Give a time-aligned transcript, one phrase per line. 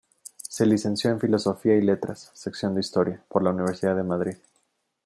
[0.49, 4.37] Se licenció en Filosofía y Letras, Sección de Historia, por la Universidad de Madrid.